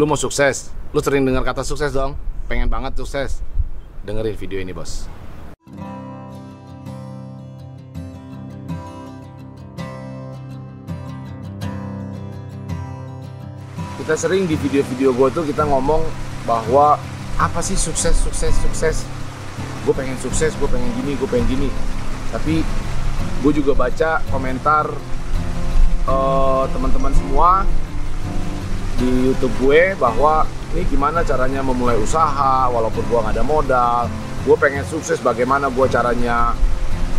Lu 0.00 0.08
mau 0.08 0.16
sukses? 0.16 0.72
Lu 0.96 1.04
sering 1.04 1.28
dengar 1.28 1.44
kata 1.44 1.60
sukses 1.60 1.92
dong? 1.92 2.16
Pengen 2.48 2.72
banget 2.72 2.96
sukses? 2.96 3.44
Dengerin 4.00 4.32
video 4.32 4.56
ini 4.56 4.72
bos. 4.72 5.04
Kita 14.00 14.16
sering 14.16 14.48
di 14.48 14.56
video-video 14.56 15.12
gue 15.12 15.28
tuh 15.36 15.44
kita 15.44 15.68
ngomong 15.68 16.00
bahwa 16.48 16.96
apa 17.36 17.60
sih 17.60 17.76
sukses, 17.76 18.16
sukses, 18.24 18.56
sukses. 18.56 19.04
Gue 19.84 19.92
pengen 19.92 20.16
sukses, 20.16 20.56
gue 20.56 20.68
pengen 20.72 20.88
gini, 20.96 21.12
gue 21.20 21.28
pengen 21.28 21.44
gini. 21.44 21.68
Tapi 22.32 22.64
gue 23.44 23.52
juga 23.52 23.76
baca 23.76 24.24
komentar 24.32 24.88
eh, 26.08 26.64
teman-teman 26.72 27.12
semua 27.12 27.68
di 29.00 29.32
YouTube 29.32 29.56
gue 29.64 29.96
bahwa 29.96 30.44
ini 30.76 30.84
gimana 30.92 31.24
caranya 31.24 31.64
memulai 31.64 31.96
usaha 31.96 32.68
walaupun 32.68 33.00
gue 33.08 33.18
nggak 33.18 33.34
ada 33.40 33.44
modal 33.44 34.04
gue 34.44 34.56
pengen 34.60 34.84
sukses 34.84 35.16
bagaimana 35.24 35.72
gue 35.72 35.86
caranya 35.88 36.52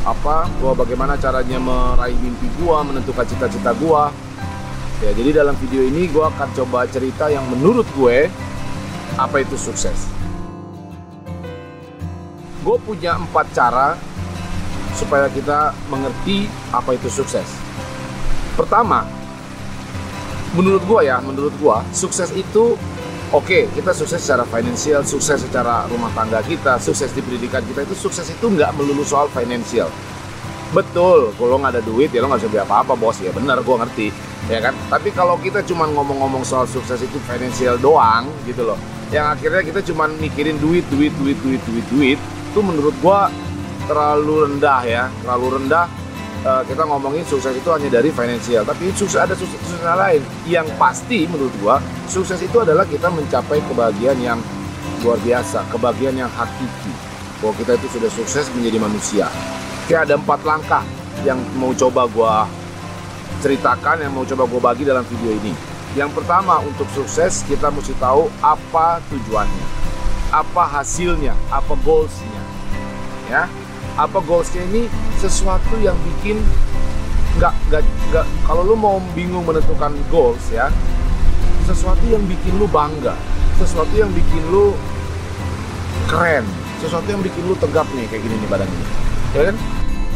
apa 0.06 0.46
gue 0.62 0.72
bagaimana 0.78 1.18
caranya 1.18 1.58
meraih 1.58 2.18
mimpi 2.22 2.46
gue 2.62 2.78
menentukan 2.86 3.26
cita-cita 3.26 3.74
gue 3.74 4.04
ya 5.02 5.12
jadi 5.18 5.42
dalam 5.42 5.58
video 5.58 5.82
ini 5.82 6.06
gue 6.06 6.22
akan 6.22 6.54
coba 6.54 6.86
cerita 6.86 7.34
yang 7.34 7.42
menurut 7.50 7.90
gue 7.98 8.30
apa 9.20 9.44
itu 9.44 9.56
sukses. 9.60 10.08
Gue 12.62 12.78
punya 12.86 13.18
empat 13.18 13.50
cara 13.52 13.98
supaya 14.94 15.26
kita 15.32 15.74
mengerti 15.90 16.46
apa 16.70 16.94
itu 16.94 17.10
sukses. 17.10 17.48
Pertama 18.54 19.08
menurut 20.52 20.84
gua 20.84 21.00
ya, 21.06 21.18
menurut 21.24 21.56
gua 21.60 21.80
sukses 21.96 22.32
itu 22.36 22.76
oke 23.32 23.60
kita 23.72 23.92
sukses 23.96 24.20
secara 24.20 24.44
finansial, 24.44 25.02
sukses 25.08 25.40
secara 25.48 25.88
rumah 25.88 26.12
tangga 26.12 26.44
kita, 26.44 26.76
sukses 26.80 27.12
di 27.16 27.24
pendidikan 27.24 27.64
kita 27.64 27.88
itu 27.88 27.96
sukses 27.96 28.28
itu 28.28 28.46
nggak 28.52 28.76
melulu 28.76 29.08
soal 29.08 29.32
finansial. 29.32 29.88
Betul, 30.72 31.36
kalau 31.36 31.60
nggak 31.60 31.80
ada 31.80 31.84
duit 31.84 32.12
ya 32.16 32.24
lo 32.24 32.32
nggak 32.32 32.48
bisa 32.48 32.52
beli 32.52 32.64
apa-apa 32.64 32.96
bos 32.96 33.20
ya 33.20 33.32
benar 33.36 33.60
gua 33.64 33.84
ngerti 33.84 34.12
ya 34.48 34.60
kan. 34.64 34.76
Tapi 34.88 35.12
kalau 35.12 35.36
kita 35.40 35.64
cuma 35.68 35.88
ngomong-ngomong 35.88 36.44
soal 36.48 36.68
sukses 36.68 37.00
itu 37.04 37.20
finansial 37.28 37.76
doang 37.80 38.28
gitu 38.48 38.64
loh, 38.68 38.80
yang 39.12 39.32
akhirnya 39.32 39.64
kita 39.64 39.80
cuma 39.88 40.08
mikirin 40.20 40.56
duit, 40.60 40.84
duit, 40.92 41.12
duit, 41.20 41.36
duit, 41.44 41.60
duit, 41.68 41.86
duit, 41.92 42.20
itu 42.52 42.60
menurut 42.60 42.96
gua 43.04 43.28
terlalu 43.88 44.48
rendah 44.48 44.82
ya, 44.88 45.04
terlalu 45.24 45.60
rendah 45.60 45.88
uh, 46.46 46.62
kita 46.66 46.84
ngomongin 46.86 47.24
sukses 47.26 47.54
itu 47.54 47.70
hanya 47.70 47.90
dari 47.90 48.10
finansial, 48.14 48.66
tapi 48.66 48.90
sukses 48.94 49.18
ada 49.18 49.34
sukses 49.38 49.60
lain. 49.82 50.22
Yang 50.46 50.68
pasti 50.78 51.26
menurut 51.30 51.54
gua, 51.62 51.78
sukses 52.10 52.42
itu 52.42 52.58
adalah 52.62 52.86
kita 52.86 53.10
mencapai 53.10 53.62
kebahagiaan 53.70 54.20
yang 54.22 54.40
luar 55.02 55.18
biasa, 55.22 55.66
kebahagiaan 55.70 56.18
yang 56.18 56.32
hakiki. 56.32 56.94
Bahwa 57.42 57.54
kita 57.58 57.74
itu 57.78 57.88
sudah 57.98 58.10
sukses 58.14 58.46
menjadi 58.54 58.78
manusia. 58.78 59.26
Kayak 59.90 60.10
ada 60.10 60.16
empat 60.22 60.40
langkah 60.46 60.84
yang 61.26 61.42
mau 61.58 61.74
coba 61.74 62.06
gua 62.10 62.34
ceritakan, 63.42 64.06
yang 64.06 64.14
mau 64.14 64.26
coba 64.26 64.46
gua 64.46 64.74
bagi 64.74 64.86
dalam 64.86 65.02
video 65.10 65.34
ini. 65.42 65.54
Yang 65.98 66.24
pertama 66.24 66.62
untuk 66.64 66.88
sukses 66.96 67.44
kita 67.50 67.68
mesti 67.68 67.92
tahu 68.00 68.32
apa 68.40 69.04
tujuannya, 69.12 69.68
apa 70.32 70.64
hasilnya, 70.80 71.36
apa 71.52 71.76
goalsnya, 71.84 72.44
ya 73.28 73.44
apa 74.00 74.24
goalsnya 74.24 74.64
ini 74.72 74.88
sesuatu 75.20 75.76
yang 75.80 75.96
bikin 76.04 76.40
nggak 77.40 77.54
nggak 77.72 77.84
nggak 78.12 78.26
kalau 78.44 78.64
lu 78.68 78.76
mau 78.76 79.00
bingung 79.16 79.48
menentukan 79.48 79.96
goals 80.12 80.52
ya 80.52 80.68
sesuatu 81.64 82.04
yang 82.08 82.24
bikin 82.28 82.60
lu 82.60 82.68
bangga 82.68 83.16
sesuatu 83.56 83.94
yang 83.96 84.12
bikin 84.12 84.44
lu 84.52 84.76
keren 86.12 86.44
sesuatu 86.84 87.08
yang 87.08 87.22
bikin 87.24 87.44
lu 87.48 87.56
tegap 87.56 87.88
nih 87.96 88.10
kayak 88.10 88.26
gini 88.26 88.36
nih 88.36 88.50
badan 88.50 88.68
ini 88.68 88.86
ya 89.32 89.44
kan? 89.52 89.58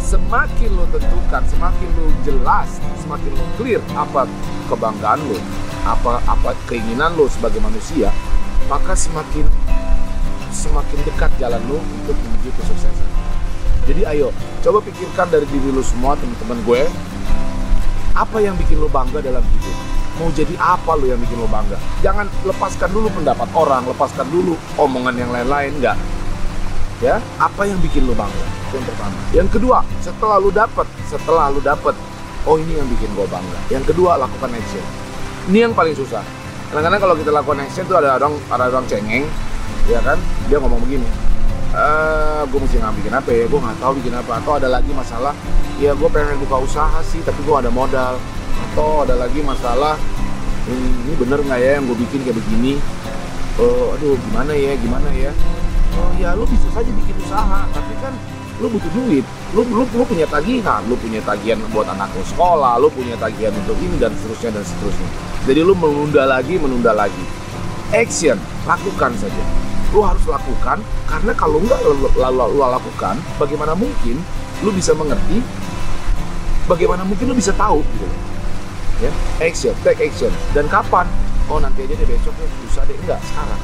Semakin 0.05 0.69
lu 0.69 0.85
tentukan 0.93 1.41
semakin 1.49 1.89
lu 1.97 2.05
jelas 2.21 2.77
semakin 3.01 3.31
lu 3.33 3.45
clear 3.57 3.81
apa 3.97 4.29
kebanggaan 4.69 5.17
lu 5.25 5.37
apa 5.81 6.21
apa 6.29 6.53
keinginan 6.69 7.13
lu 7.17 7.25
sebagai 7.25 7.57
manusia 7.57 8.13
maka 8.69 8.93
semakin 8.93 9.49
semakin 10.53 10.99
dekat 11.05 11.31
jalan 11.41 11.61
lu 11.65 11.81
untuk 11.81 12.17
menuju 12.21 12.49
kesuksesan 12.53 13.24
jadi 13.85 14.01
ayo, 14.17 14.33
coba 14.65 14.81
pikirkan 14.81 15.29
dari 15.29 15.45
diri 15.49 15.69
lu 15.69 15.85
semua 15.85 16.17
teman-teman 16.17 16.57
gue, 16.65 16.81
apa 18.17 18.37
yang 18.41 18.57
bikin 18.57 18.81
lu 18.81 18.89
bangga 18.89 19.21
dalam 19.21 19.45
hidup? 19.45 19.77
Mau 20.17 20.31
jadi 20.31 20.55
apa 20.57 20.97
lu 20.97 21.11
yang 21.11 21.21
bikin 21.21 21.37
lu 21.37 21.45
bangga? 21.45 21.77
Jangan 22.01 22.25
lepaskan 22.47 22.89
dulu 22.89 23.13
pendapat 23.13 23.45
orang, 23.53 23.85
lepaskan 23.85 24.25
dulu 24.33 24.57
omongan 24.81 25.15
yang 25.19 25.29
lain-lain, 25.29 25.69
enggak. 25.77 25.97
Ya, 27.03 27.21
apa 27.37 27.67
yang 27.69 27.77
bikin 27.83 28.09
lu 28.09 28.17
bangga? 28.17 28.45
Itu 28.71 28.81
yang 28.81 28.87
pertama. 28.89 29.17
Yang 29.35 29.49
kedua, 29.59 29.77
setelah 30.01 30.37
lu 30.41 30.49
dapet, 30.49 30.87
setelah 31.05 31.45
lu 31.53 31.61
dapet, 31.61 31.93
oh 32.49 32.55
ini 32.57 32.81
yang 32.81 32.87
bikin 32.89 33.11
gue 33.13 33.27
bangga. 33.29 33.59
Yang 33.69 33.93
kedua, 33.93 34.17
lakukan 34.17 34.49
action. 34.49 34.85
Ini 35.51 35.69
yang 35.69 35.73
paling 35.77 35.93
susah. 35.93 36.25
Kadang-kadang 36.73 37.01
kalau 37.05 37.15
kita 37.19 37.29
lakukan 37.29 37.61
action 37.61 37.85
tuh 37.85 38.01
ada 38.01 38.17
orang 38.17 38.33
ada 38.49 38.65
orang 38.71 38.87
cengeng, 38.89 39.29
ya 39.85 40.01
kan? 40.01 40.17
Dia 40.49 40.57
ngomong 40.57 40.81
begini, 40.81 41.05
uh, 41.73 42.43
gue 42.45 42.59
mesti 42.61 42.77
nggak 42.77 42.93
bikin 43.01 43.13
apa 43.15 43.29
ya 43.33 43.43
gue 43.49 43.59
nggak 43.59 43.77
tahu 43.81 43.91
bikin 44.03 44.13
apa. 44.13 44.31
Atau 44.43 44.51
ada 44.59 44.67
lagi 44.69 44.91
masalah 44.93 45.33
ya 45.81 45.91
gue 45.97 46.09
pengen 46.11 46.37
buka 46.45 46.61
usaha 46.61 46.99
sih 47.01 47.23
tapi 47.25 47.41
gue 47.41 47.55
ada 47.55 47.71
modal. 47.73 48.21
Atau 48.71 49.07
ada 49.07 49.15
lagi 49.17 49.39
masalah 49.41 49.97
ini, 50.65 51.13
bener 51.19 51.39
nggak 51.45 51.59
ya 51.61 51.69
yang 51.77 51.85
gue 51.85 51.97
bikin 52.07 52.25
kayak 52.25 52.37
begini? 52.37 52.77
Oh 53.57 53.95
aduh 53.95 54.19
gimana 54.29 54.51
ya 54.51 54.75
gimana 54.77 55.09
ya? 55.15 55.31
Oh 55.95 56.11
ya 56.19 56.35
lu 56.35 56.43
bisa 56.45 56.67
saja 56.75 56.91
bikin 56.91 57.15
usaha 57.23 57.63
tapi 57.71 57.93
kan 58.03 58.13
lu 58.59 58.67
butuh 58.71 58.91
duit. 58.93 59.25
Lu 59.55 59.63
lu 59.63 59.83
lu 59.87 60.03
punya 60.03 60.27
tagihan 60.27 60.83
lu 60.85 60.99
punya 60.99 61.23
tagihan 61.23 61.57
buat 61.71 61.87
anak 61.87 62.11
lu 62.13 62.23
sekolah 62.27 62.77
lu 62.83 62.91
punya 62.91 63.15
tagihan 63.15 63.55
untuk 63.55 63.79
ini 63.79 63.95
dan 63.97 64.11
seterusnya 64.19 64.59
dan 64.59 64.63
seterusnya. 64.67 65.09
Jadi 65.47 65.59
lu 65.63 65.73
menunda 65.73 66.27
lagi 66.27 66.59
menunda 66.59 66.91
lagi. 66.91 67.25
Action 67.93 68.35
lakukan 68.65 69.13
saja 69.15 69.64
lu 69.95 70.03
harus 70.03 70.27
lakukan 70.27 70.83
karena 71.07 71.31
kalau 71.39 71.63
nggak 71.63 71.79
lu, 71.87 72.11
lalu 72.19 72.59
lu 72.59 72.59
lakukan 72.59 73.15
bagaimana 73.39 73.71
mungkin 73.71 74.19
lu 74.59 74.75
bisa 74.75 74.91
mengerti 74.91 75.39
bagaimana 76.67 77.07
mungkin 77.07 77.31
lu 77.31 77.35
bisa 77.39 77.55
tahu 77.55 77.79
gitu. 77.79 78.07
Ya 78.99 79.11
action 79.39 79.71
take 79.87 80.03
action. 80.03 80.31
Dan 80.51 80.67
kapan? 80.67 81.07
Oh 81.47 81.63
nanti 81.63 81.87
aja 81.87 81.95
deh 81.95 82.07
besok 82.07 82.35
ya 82.35 82.47
bisa 82.67 82.83
deh. 82.83 82.95
Enggak 83.07 83.23
sekarang. 83.23 83.61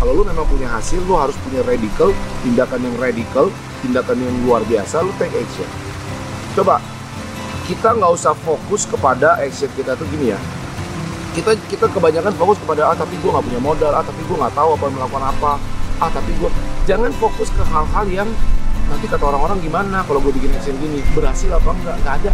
Kalau 0.00 0.12
lu 0.16 0.22
memang 0.28 0.44
punya 0.44 0.68
hasil 0.68 1.00
lu 1.08 1.16
harus 1.16 1.36
punya 1.40 1.64
radical 1.64 2.12
tindakan 2.44 2.80
yang 2.84 2.96
radical 3.00 3.48
tindakan 3.80 4.16
yang 4.20 4.36
luar 4.44 4.60
biasa 4.68 5.00
lu 5.00 5.12
take 5.16 5.32
action. 5.32 5.68
Coba 6.52 6.84
kita 7.64 7.96
nggak 7.96 8.12
usah 8.12 8.36
fokus 8.36 8.84
kepada 8.84 9.40
action 9.40 9.72
kita 9.72 9.96
tuh 9.96 10.04
gini 10.12 10.36
ya 10.36 10.40
kita 11.30 11.54
kita 11.70 11.86
kebanyakan 11.90 12.32
fokus 12.34 12.58
kepada 12.58 12.90
ah 12.90 12.96
tapi 12.96 13.14
gue 13.18 13.30
nggak 13.30 13.44
punya 13.46 13.60
modal 13.62 13.92
ah 13.94 14.02
tapi 14.02 14.20
gue 14.26 14.36
nggak 14.36 14.54
tahu 14.54 14.68
apa 14.74 14.84
melakukan 14.90 15.24
apa 15.30 15.52
ah 16.02 16.10
tapi 16.10 16.30
gue 16.38 16.50
jangan 16.88 17.12
fokus 17.16 17.48
ke 17.54 17.62
hal-hal 17.62 18.06
yang 18.10 18.28
nanti 18.90 19.06
kata 19.06 19.22
orang-orang 19.22 19.58
gimana 19.62 20.02
kalau 20.02 20.18
gue 20.18 20.32
bikin 20.34 20.50
action 20.56 20.74
gini 20.82 20.98
berhasil 21.14 21.50
apa 21.54 21.70
enggak? 21.70 21.96
Nggak 22.02 22.14
ada. 22.24 22.32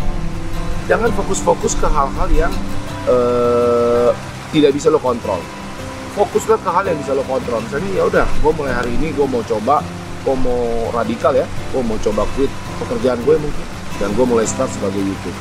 Jangan 0.86 1.10
fokus-fokus 1.12 1.76
ke 1.76 1.84
hal-hal 1.90 2.28
yang 2.32 2.52
uh, 3.10 4.14
tidak 4.54 4.72
bisa 4.72 4.88
lo 4.88 5.02
kontrol. 5.02 5.42
Fokuslah 6.16 6.56
ke 6.62 6.70
hal 6.72 6.84
yang 6.88 6.96
bisa 6.96 7.12
lo 7.12 7.26
kontrol. 7.28 7.60
Misalnya 7.60 7.90
ya 7.92 8.02
udah 8.08 8.24
gue 8.24 8.52
mulai 8.56 8.72
hari 8.72 8.96
ini 8.96 9.12
gue 9.12 9.26
mau 9.28 9.44
coba 9.44 9.84
gue 10.26 10.34
mau 10.42 10.90
radikal 10.90 11.30
ya 11.38 11.46
gue 11.46 11.82
mau 11.86 11.94
coba 12.02 12.26
quit 12.34 12.50
pekerjaan 12.82 13.22
gue 13.22 13.34
mungkin 13.38 13.66
dan 14.02 14.10
gue 14.10 14.26
mulai 14.26 14.42
start 14.42 14.66
sebagai 14.74 14.98
YouTube 14.98 15.38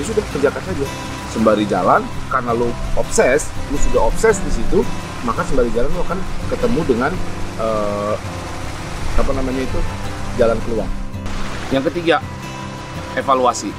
ya 0.00 0.02
sudah 0.08 0.24
kerjakan 0.32 0.62
saja 0.72 0.86
sembari 1.32 1.64
jalan 1.64 2.04
karena 2.28 2.52
lo 2.52 2.68
obses 3.00 3.48
lo 3.72 3.76
sudah 3.80 4.04
obses 4.12 4.36
di 4.44 4.52
situ 4.52 4.84
maka 5.24 5.40
sembari 5.48 5.72
jalan 5.72 5.88
lo 5.96 6.04
akan 6.04 6.18
ketemu 6.52 6.80
dengan 6.84 7.12
uh, 7.56 8.14
apa 9.12 9.30
namanya 9.36 9.62
itu? 9.64 9.80
Jalan 10.40 10.56
keluar. 10.64 10.88
Yang 11.68 11.92
ketiga 11.92 12.24
evaluasi. 13.16 13.70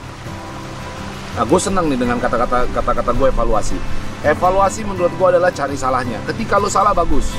Nah 1.34 1.44
gue 1.50 1.60
senang 1.60 1.90
nih 1.90 1.98
dengan 1.98 2.22
kata-kata 2.22 2.70
kata-kata 2.70 3.12
gue 3.18 3.28
evaluasi. 3.34 3.78
Evaluasi 4.24 4.86
menurut 4.86 5.12
gue 5.18 5.28
adalah 5.28 5.50
cari 5.50 5.74
salahnya. 5.74 6.22
Ketika 6.30 6.62
lo 6.62 6.70
salah 6.70 6.94
bagus. 6.94 7.34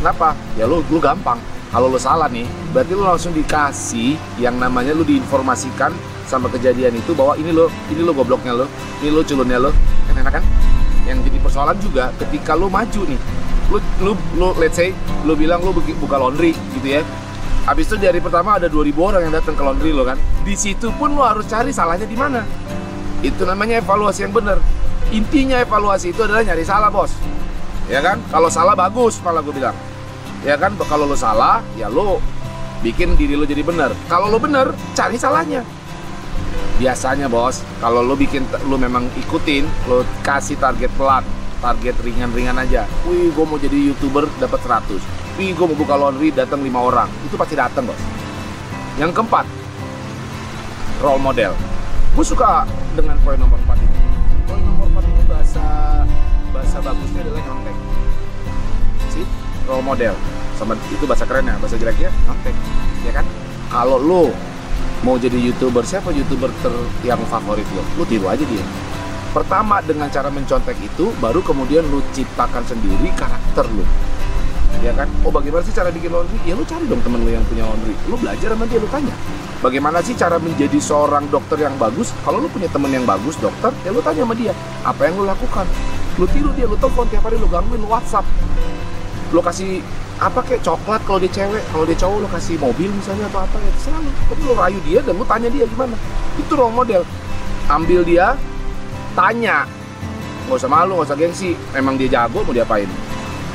Kenapa? 0.00 0.32
Ya 0.56 0.64
lu, 0.64 0.80
lu 0.88 0.98
gampang. 0.98 1.38
Kalau 1.74 1.90
lu 1.90 1.98
salah 1.98 2.30
nih, 2.30 2.46
berarti 2.70 2.94
lu 2.94 3.02
langsung 3.02 3.34
dikasih 3.34 4.14
yang 4.38 4.54
namanya 4.62 4.94
lu 4.94 5.02
diinformasikan 5.02 5.90
sama 6.22 6.46
kejadian 6.46 6.94
itu 6.94 7.18
bahwa 7.18 7.34
ini 7.34 7.50
lo, 7.50 7.66
ini 7.90 7.98
lo 7.98 8.14
gobloknya 8.14 8.54
lo, 8.54 8.70
ini 9.02 9.10
lo 9.10 9.26
culunnya 9.26 9.58
lo, 9.58 9.74
kan 10.06 10.22
enak 10.22 10.38
kan? 10.38 10.44
Yang 11.02 11.26
jadi 11.26 11.38
persoalan 11.42 11.76
juga 11.82 12.14
ketika 12.22 12.54
lu 12.54 12.70
maju 12.70 13.02
nih, 13.10 13.18
lu, 13.74 13.78
lu, 14.06 14.12
lu 14.38 14.48
let's 14.62 14.78
say, 14.78 14.94
lu 15.26 15.34
bilang 15.34 15.66
lu 15.66 15.74
buka 15.74 16.14
laundry 16.14 16.54
gitu 16.78 16.94
ya, 16.94 17.02
Habis 17.64 17.88
itu 17.88 17.96
di 17.96 18.04
hari 18.04 18.20
pertama 18.20 18.60
ada 18.60 18.68
2000 18.68 18.92
orang 18.92 19.20
yang 19.24 19.34
datang 19.40 19.56
ke 19.56 19.62
laundry 19.64 19.88
lo 19.88 20.04
kan. 20.04 20.20
Di 20.44 20.52
situ 20.52 20.92
pun 21.00 21.16
lo 21.16 21.24
harus 21.24 21.48
cari 21.48 21.72
salahnya 21.72 22.04
di 22.04 22.12
mana. 22.12 22.44
Itu 23.24 23.48
namanya 23.48 23.80
evaluasi 23.80 24.28
yang 24.28 24.36
benar. 24.36 24.60
Intinya 25.08 25.56
evaluasi 25.64 26.12
itu 26.12 26.20
adalah 26.20 26.44
nyari 26.44 26.60
salah, 26.60 26.92
Bos. 26.92 27.16
Ya 27.88 28.04
kan? 28.04 28.20
Kalau 28.28 28.52
salah 28.52 28.76
bagus 28.76 29.16
malah 29.24 29.40
gue 29.40 29.56
bilang. 29.56 29.72
Ya 30.44 30.60
kan? 30.60 30.76
Kalau 30.76 31.08
lo 31.08 31.16
salah, 31.16 31.64
ya 31.74 31.88
lo 31.88 32.20
bikin 32.84 33.16
diri 33.16 33.34
lo 33.34 33.48
jadi 33.48 33.64
benar. 33.64 33.96
Kalau 34.06 34.28
lo 34.28 34.36
benar, 34.36 34.76
cari 34.92 35.16
salahnya. 35.16 35.64
Biasanya, 36.76 37.32
Bos, 37.32 37.64
kalau 37.80 38.04
lo 38.04 38.14
bikin 38.14 38.44
lo 38.68 38.76
memang 38.76 39.08
ikutin, 39.16 39.64
lo 39.88 40.04
kasih 40.20 40.60
target 40.60 40.92
pelan, 41.00 41.24
target 41.64 41.96
ringan-ringan 42.04 42.60
aja. 42.60 42.84
Wih, 43.08 43.32
gue 43.32 43.44
mau 43.48 43.56
jadi 43.56 43.74
YouTuber 43.90 44.28
dapat 44.36 44.60
100 44.60 45.24
Wi, 45.34 45.50
gue 45.50 45.66
mau 45.66 45.74
buka 45.74 45.98
laundry, 45.98 46.30
datang 46.30 46.62
lima 46.62 46.78
orang. 46.78 47.10
Itu 47.26 47.34
pasti 47.34 47.58
datang, 47.58 47.90
bos. 47.90 47.98
Yang 49.02 49.18
keempat, 49.18 49.42
role 51.02 51.18
model. 51.18 51.50
Gue 52.14 52.22
suka 52.22 52.62
dengan 52.94 53.18
poin 53.26 53.34
nomor 53.34 53.58
empat 53.66 53.82
ini. 53.82 53.98
Poin 54.46 54.62
nomor 54.62 54.86
empat 54.94 55.04
itu 55.10 55.22
bahasa 55.26 55.64
bahasa 56.54 56.78
bagusnya 56.78 57.26
adalah 57.26 57.42
nyontek. 57.42 57.76
Role 59.64 59.84
model. 59.84 60.14
Sama 60.54 60.78
itu 60.92 61.04
bahasa 61.04 61.26
keren 61.26 61.48
ya, 61.50 61.56
bahasa 61.58 61.74
jeleknya 61.74 62.10
nyontek. 62.28 62.54
Ya 63.02 63.12
kan? 63.16 63.26
Kalau 63.68 63.98
lo 63.98 64.30
mau 65.02 65.18
jadi 65.18 65.36
youtuber, 65.36 65.82
siapa 65.82 66.14
youtuber 66.14 66.48
ter 66.62 66.72
yang 67.02 67.20
favorit 67.26 67.66
lo? 67.74 67.82
Lo 67.98 68.04
tiru 68.06 68.30
aja 68.30 68.44
dia. 68.46 68.64
Pertama 69.34 69.82
dengan 69.82 70.06
cara 70.08 70.30
mencontek 70.30 70.78
itu, 70.78 71.10
baru 71.18 71.42
kemudian 71.42 71.82
lu 71.90 71.98
ciptakan 72.14 72.62
sendiri 72.62 73.10
karakter 73.18 73.66
lu 73.74 73.82
ya 74.84 74.92
kan 74.92 75.08
oh 75.24 75.32
bagaimana 75.32 75.64
sih 75.64 75.72
cara 75.72 75.88
bikin 75.88 76.12
laundry 76.12 76.36
ya 76.44 76.52
lu 76.52 76.64
cari 76.68 76.84
dong 76.84 77.00
temen 77.00 77.24
lu 77.24 77.32
yang 77.32 77.44
punya 77.48 77.64
laundry 77.64 77.96
lu 78.04 78.16
belajar 78.20 78.52
sama 78.52 78.64
dia 78.68 78.78
lu 78.80 78.88
tanya 78.92 79.14
bagaimana 79.64 79.98
sih 80.04 80.12
cara 80.12 80.36
menjadi 80.36 80.76
seorang 80.76 81.24
dokter 81.32 81.56
yang 81.64 81.72
bagus 81.80 82.12
kalau 82.20 82.42
lu 82.42 82.48
punya 82.52 82.68
temen 82.68 82.92
yang 82.92 83.08
bagus 83.08 83.40
dokter 83.40 83.72
ya 83.80 83.90
lu 83.96 84.04
tanya 84.04 84.28
sama 84.28 84.34
dia 84.34 84.52
apa 84.84 85.00
yang 85.08 85.14
lu 85.16 85.24
lakukan 85.24 85.66
lu 86.20 86.28
tiru 86.30 86.50
dia 86.52 86.66
lu 86.68 86.76
telepon 86.76 87.06
tiap 87.08 87.24
hari 87.24 87.40
lu 87.40 87.48
gangguin 87.48 87.80
lu 87.80 87.88
whatsapp 87.88 88.26
lu 89.34 89.42
kasih 89.42 89.82
apa 90.22 90.38
kayak 90.46 90.62
coklat 90.62 91.02
kalau 91.02 91.18
dia 91.18 91.32
cewek 91.34 91.58
kalau 91.74 91.82
dia 91.82 91.98
cowok 91.98 92.18
lu 92.22 92.28
kasih 92.30 92.54
mobil 92.62 92.86
misalnya 92.94 93.26
atau 93.34 93.42
apa 93.42 93.58
ya 93.58 93.72
selalu 93.82 94.10
tapi 94.30 94.40
lu 94.46 94.54
rayu 94.54 94.78
dia 94.86 94.98
dan 95.02 95.14
lu 95.18 95.26
tanya 95.26 95.48
dia 95.50 95.66
gimana. 95.66 95.98
Itu 96.38 96.52
role 96.54 96.70
model. 96.70 97.02
Ambil 97.66 98.06
dia 98.06 98.38
tanya. 99.18 99.66
Nggak 100.46 100.58
usah 100.62 100.70
malu 100.70 101.02
nggak 101.02 101.08
usah 101.10 101.18
gengsi. 101.18 101.50
Emang 101.74 101.98
dia 101.98 102.06
jago 102.06 102.46
mau 102.46 102.54
diapain? 102.54 102.86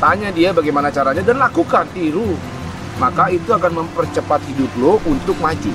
Tanya 0.04 0.30
dia 0.36 0.52
bagaimana 0.52 0.92
caranya 0.92 1.24
dan 1.24 1.40
lakukan, 1.40 1.88
tiru. 1.96 2.36
Maka 3.00 3.32
itu 3.32 3.48
akan 3.48 3.84
mempercepat 3.84 4.44
hidup 4.52 4.72
lo 4.76 5.00
untuk 5.08 5.40
maju. 5.40 5.72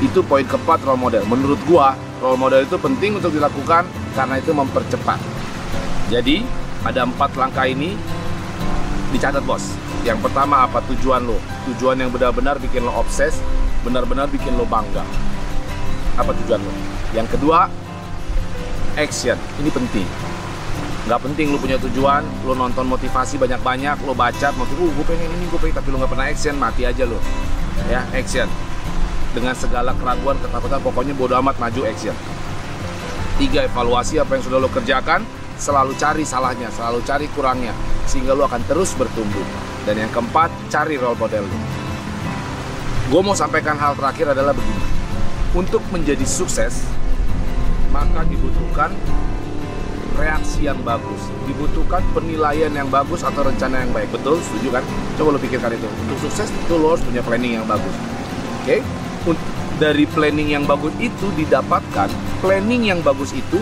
Itu 0.00 0.24
poin 0.24 0.48
keempat 0.48 0.80
role 0.88 0.96
model. 0.96 1.24
Menurut 1.28 1.60
gua, 1.68 1.92
role 2.24 2.40
model 2.40 2.64
itu 2.64 2.80
penting 2.80 3.20
untuk 3.20 3.36
dilakukan 3.36 3.84
karena 4.16 4.40
itu 4.40 4.52
mempercepat. 4.56 5.20
Jadi, 6.08 6.40
ada 6.80 7.04
empat 7.04 7.36
langkah 7.36 7.68
ini 7.68 7.92
dicatat 9.10 9.42
bos. 9.44 9.74
Yang 10.06 10.24
pertama 10.24 10.64
apa 10.64 10.80
tujuan 10.90 11.26
lo? 11.26 11.36
Tujuan 11.70 12.00
yang 12.00 12.10
benar-benar 12.10 12.56
bikin 12.62 12.86
lo 12.86 12.92
obses, 12.94 13.38
benar-benar 13.86 14.30
bikin 14.30 14.56
lo 14.56 14.64
bangga. 14.64 15.04
Apa 16.16 16.34
tujuan 16.44 16.62
lo? 16.62 16.72
Yang 17.12 17.38
kedua, 17.38 17.66
action. 18.96 19.38
Ini 19.60 19.70
penting 19.70 20.08
nggak 21.08 21.26
penting 21.26 21.48
lu 21.48 21.56
punya 21.56 21.80
tujuan 21.80 22.22
lu 22.44 22.52
nonton 22.52 22.84
motivasi 22.84 23.40
banyak-banyak 23.40 24.04
lu 24.04 24.12
baca 24.12 24.52
motiv 24.52 24.76
uh 24.76 24.90
gue 24.94 25.04
pengen 25.08 25.32
ini 25.32 25.48
gue 25.48 25.58
pengen 25.58 25.80
tapi 25.80 25.88
lu 25.90 25.96
nggak 25.96 26.12
pernah 26.12 26.26
action 26.28 26.54
mati 26.60 26.84
aja 26.84 27.08
lu 27.08 27.16
ya 27.88 28.04
action 28.12 28.44
dengan 29.32 29.56
segala 29.56 29.96
keraguan 29.96 30.36
ketakutan 30.44 30.80
pokoknya 30.84 31.14
bodo 31.16 31.34
amat 31.40 31.56
maju 31.56 31.88
action 31.88 32.12
tiga 33.40 33.64
evaluasi 33.64 34.20
apa 34.20 34.36
yang 34.36 34.44
sudah 34.44 34.58
lo 34.60 34.68
kerjakan 34.68 35.24
selalu 35.60 35.92
cari 36.00 36.24
salahnya 36.24 36.72
selalu 36.72 37.04
cari 37.04 37.28
kurangnya 37.36 37.76
sehingga 38.08 38.32
lo 38.32 38.48
akan 38.48 38.64
terus 38.66 38.96
bertumbuh. 38.96 39.44
Dan 39.84 39.96
yang 39.96 40.12
keempat 40.12 40.48
cari 40.72 40.96
role 40.96 41.16
model 41.16 41.44
lo 41.44 41.58
gue 43.10 43.20
mau 43.26 43.34
sampaikan 43.34 43.74
hal 43.74 43.98
terakhir 43.98 44.32
adalah 44.32 44.54
begini. 44.56 44.84
Untuk 45.52 45.82
menjadi 45.92 46.22
sukses 46.24 46.86
maka 47.90 48.22
dibutuhkan 48.24 48.94
reaksi 50.16 50.64
yang 50.64 50.78
bagus. 50.86 51.28
Dibutuhkan 51.44 52.00
penilaian 52.14 52.70
yang 52.70 52.86
bagus 52.86 53.26
atau 53.26 53.44
rencana 53.44 53.82
yang 53.82 53.90
baik. 53.90 54.08
Betul? 54.14 54.38
Setuju 54.40 54.78
kan? 54.78 54.84
Coba 55.18 55.34
lo 55.34 55.38
pikirkan 55.42 55.74
itu. 55.74 55.88
Untuk 56.06 56.18
sukses 56.22 56.48
itu 56.48 56.74
lo 56.78 56.94
harus 56.94 57.02
punya 57.02 57.20
planning 57.20 57.58
yang 57.60 57.66
bagus. 57.66 57.94
Oke? 58.62 58.78
Okay? 58.78 58.80
dari 59.80 60.04
planning 60.04 60.52
yang 60.52 60.68
bagus 60.68 60.92
itu 61.00 61.32
didapatkan 61.40 62.12
planning 62.44 62.92
yang 62.92 63.00
bagus 63.00 63.32
itu 63.32 63.56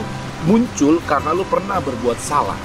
muncul 0.46 1.02
karena 1.08 1.34
lo 1.34 1.42
pernah 1.48 1.82
berbuat 1.82 2.18
salah. 2.20 2.58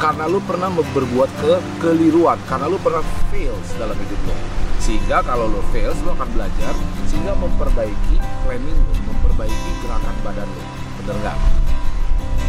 Karena 0.00 0.26
lo 0.30 0.40
pernah 0.42 0.70
berbuat 0.72 1.30
ke 1.42 1.52
keliruan. 1.82 2.38
Karena 2.48 2.70
lo 2.70 2.78
pernah 2.80 3.04
fails 3.28 3.68
dalam 3.76 3.96
hidup 3.98 4.20
lo 4.28 4.34
sehingga 4.82 5.22
kalau 5.22 5.46
lo 5.46 5.62
fails 5.70 5.94
lo 6.02 6.10
akan 6.18 6.26
belajar 6.34 6.74
sehingga 7.06 7.38
memperbaiki 7.38 8.18
planning 8.42 8.74
lo 8.74 9.14
memperbaiki 9.14 9.70
gerakan 9.78 10.16
badan 10.26 10.48
lo 10.50 10.62
bener 10.98 11.16
nggak? 11.22 11.38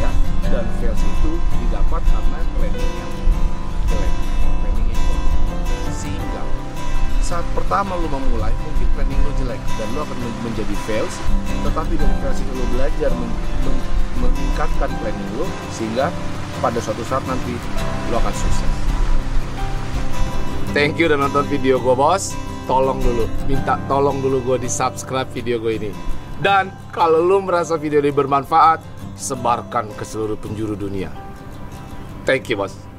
Ya 0.01 0.11
dan 0.49 0.65
fails 0.81 0.97
itu 0.97 1.31
didapat 1.61 2.01
karena 2.01 2.39
planning 2.57 2.89
yang 2.97 3.11
jelek 3.85 4.13
planning 4.65 4.87
yang 4.89 5.05
sehingga 5.93 6.41
saat 7.21 7.45
pertama 7.53 7.93
lo 8.01 8.09
memulai 8.09 8.51
mungkin 8.65 8.87
planning 8.97 9.19
lo 9.21 9.31
jelek 9.37 9.61
dan 9.77 9.87
lo 9.93 10.01
akan 10.01 10.17
menjadi 10.41 10.75
fails. 10.89 11.21
Tetapi 11.69 11.93
dari 12.01 12.15
fails 12.17 12.39
itu 12.41 12.51
lo 12.57 12.65
belajar 12.73 13.13
men 13.13 13.29
meningkatkan 14.19 14.89
planning 15.01 15.29
lo 15.39 15.47
sehingga 15.73 16.13
pada 16.61 16.77
suatu 16.81 17.01
saat 17.07 17.23
nanti 17.25 17.55
lo 18.11 18.19
akan 18.21 18.33
sukses 18.33 18.71
thank 20.75 20.99
you 20.99 21.09
udah 21.09 21.17
nonton 21.17 21.45
video 21.49 21.81
gue 21.81 21.95
bos 21.95 22.33
tolong 22.69 23.01
dulu 23.01 23.25
minta 23.49 23.79
tolong 23.89 24.21
dulu 24.21 24.53
gue 24.53 24.65
di 24.65 24.69
subscribe 24.69 25.29
video 25.31 25.57
gue 25.57 25.77
ini 25.77 25.91
dan 26.43 26.73
kalau 26.91 27.23
lo 27.23 27.39
merasa 27.39 27.79
video 27.79 28.03
ini 28.03 28.11
bermanfaat 28.11 28.93
sebarkan 29.15 29.93
ke 29.93 30.03
seluruh 30.03 30.37
penjuru 30.39 30.73
dunia. 30.73 31.13
Thank 32.25 32.49
you, 32.49 32.57
bos. 32.57 32.92